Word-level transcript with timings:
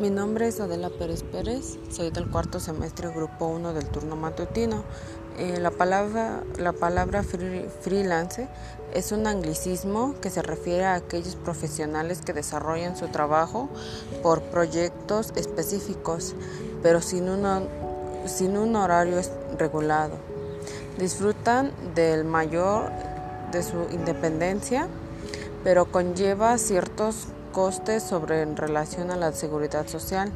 Mi 0.00 0.08
nombre 0.08 0.48
es 0.48 0.60
Adela 0.60 0.88
Pérez 0.88 1.22
Pérez, 1.24 1.76
soy 1.90 2.10
del 2.10 2.26
cuarto 2.26 2.58
semestre 2.58 3.10
Grupo 3.14 3.48
1 3.48 3.74
del 3.74 3.84
turno 3.88 4.16
matutino. 4.16 4.82
Eh, 5.36 5.60
la 5.60 5.70
palabra, 5.70 6.42
la 6.56 6.72
palabra 6.72 7.22
freelance 7.22 8.48
es 8.94 9.12
un 9.12 9.26
anglicismo 9.26 10.14
que 10.22 10.30
se 10.30 10.40
refiere 10.40 10.86
a 10.86 10.94
aquellos 10.94 11.36
profesionales 11.36 12.22
que 12.22 12.32
desarrollan 12.32 12.96
su 12.96 13.08
trabajo 13.08 13.68
por 14.22 14.40
proyectos 14.44 15.34
específicos, 15.36 16.34
pero 16.82 17.02
sin, 17.02 17.26
sin 18.24 18.56
un 18.56 18.76
horario 18.76 19.20
regulado. 19.58 20.14
Disfrutan 20.98 21.72
del 21.94 22.24
mayor 22.24 22.90
de 23.52 23.62
su 23.62 23.86
independencia, 23.92 24.88
pero 25.62 25.92
conlleva 25.92 26.56
ciertos 26.56 27.26
costes 27.52 28.02
sobre 28.02 28.42
en 28.42 28.56
relación 28.56 29.10
a 29.10 29.16
la 29.16 29.32
seguridad 29.32 29.86
social. 29.86 30.32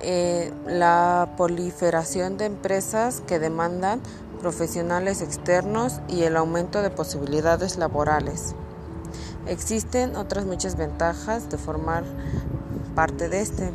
Eh, 0.00 0.52
la 0.66 1.28
proliferación 1.36 2.36
de 2.36 2.46
empresas 2.46 3.22
que 3.26 3.38
demandan 3.38 4.00
profesionales 4.40 5.22
externos 5.22 6.00
y 6.08 6.24
el 6.24 6.36
aumento 6.36 6.82
de 6.82 6.90
posibilidades 6.90 7.78
laborales. 7.78 8.56
Existen 9.46 10.16
otras 10.16 10.44
muchas 10.44 10.76
ventajas 10.76 11.48
de 11.50 11.58
formar 11.58 12.02
parte 12.96 13.28
de 13.28 13.40
este, 13.40 13.70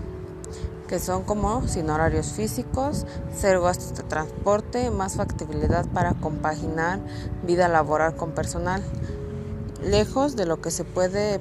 que 0.88 1.00
son 1.00 1.24
como 1.24 1.68
sin 1.68 1.90
horarios 1.90 2.28
físicos, 2.34 3.06
cero 3.34 3.62
gastos 3.62 3.96
de 3.96 4.04
transporte, 4.04 4.92
más 4.92 5.16
factibilidad 5.16 5.86
para 5.88 6.14
compaginar 6.14 7.00
vida 7.44 7.70
laboral 7.70 8.16
con 8.16 8.32
personal, 8.32 8.84
lejos 9.82 10.36
de 10.36 10.46
lo 10.46 10.62
que 10.62 10.72
se 10.72 10.84
puede 10.84 11.40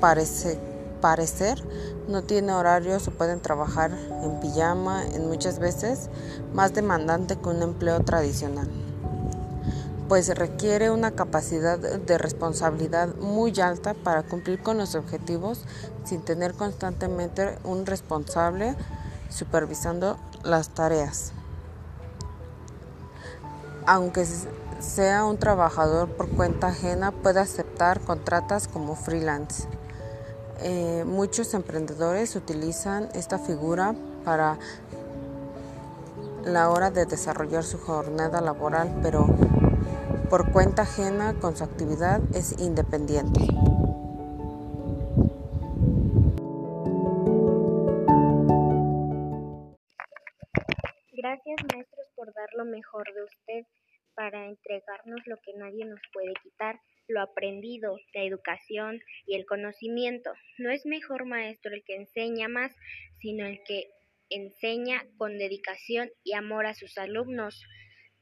parece, 0.00 0.58
parecer 1.00 1.62
no 2.08 2.22
tiene 2.22 2.52
horarios 2.52 3.06
o 3.08 3.12
pueden 3.12 3.40
trabajar 3.40 3.92
en 4.22 4.40
pijama 4.40 5.04
en 5.06 5.28
muchas 5.28 5.58
veces 5.58 6.10
más 6.54 6.74
demandante 6.74 7.36
que 7.36 7.48
un 7.48 7.62
empleo 7.62 8.00
tradicional 8.00 8.68
pues 10.10 10.26
requiere 10.36 10.90
una 10.90 11.12
capacidad 11.12 11.78
de 11.78 12.18
responsabilidad 12.18 13.14
muy 13.14 13.52
alta 13.60 13.94
para 13.94 14.24
cumplir 14.24 14.60
con 14.60 14.76
los 14.76 14.96
objetivos 14.96 15.62
sin 16.02 16.22
tener 16.22 16.54
constantemente 16.54 17.56
un 17.62 17.86
responsable 17.86 18.74
supervisando 19.28 20.18
las 20.42 20.70
tareas. 20.70 21.30
Aunque 23.86 24.26
sea 24.80 25.24
un 25.24 25.38
trabajador 25.38 26.08
por 26.08 26.28
cuenta 26.28 26.66
ajena, 26.66 27.12
puede 27.12 27.38
aceptar 27.38 28.00
contratas 28.00 28.66
como 28.66 28.96
freelance. 28.96 29.68
Eh, 30.62 31.04
muchos 31.06 31.54
emprendedores 31.54 32.36
utilizan 32.36 33.08
esta 33.14 33.38
figura 33.38 33.94
para 34.24 34.58
la 36.44 36.68
hora 36.68 36.90
de 36.90 37.06
desarrollar 37.06 37.64
su 37.64 37.78
jornada 37.78 38.40
laboral, 38.40 38.98
pero 39.02 39.26
por 40.28 40.52
cuenta 40.52 40.82
ajena 40.82 41.34
con 41.40 41.56
su 41.56 41.64
actividad 41.64 42.20
es 42.34 42.58
independiente. 42.60 43.40
Gracias 51.12 51.56
maestros 51.72 52.06
por 52.14 52.32
dar 52.34 52.48
lo 52.56 52.64
mejor 52.64 53.04
de 53.14 53.24
usted 53.24 53.66
para 54.14 54.46
entregarnos 54.46 55.20
lo 55.26 55.36
que 55.38 55.52
nadie 55.54 55.84
nos 55.84 56.00
puede 56.12 56.32
quitar, 56.42 56.78
lo 57.10 57.20
aprendido, 57.20 57.98
la 58.14 58.24
educación 58.24 59.00
y 59.26 59.34
el 59.34 59.44
conocimiento. 59.44 60.32
No 60.58 60.70
es 60.70 60.86
mejor 60.86 61.26
maestro 61.26 61.74
el 61.74 61.84
que 61.84 61.96
enseña 61.96 62.48
más, 62.48 62.74
sino 63.20 63.46
el 63.46 63.62
que 63.64 63.88
enseña 64.30 65.06
con 65.18 65.38
dedicación 65.38 66.10
y 66.24 66.34
amor 66.34 66.66
a 66.66 66.74
sus 66.74 66.96
alumnos. 66.96 67.62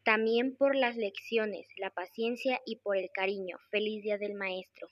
También 0.05 0.57
por 0.57 0.75
las 0.75 0.97
lecciones, 0.97 1.69
la 1.77 1.91
paciencia 1.91 2.61
y 2.65 2.77
por 2.77 2.97
el 2.97 3.11
cariño. 3.13 3.59
Feliz 3.71 4.03
Día 4.03 4.19
del 4.19 4.35
Maestro. 4.35 4.89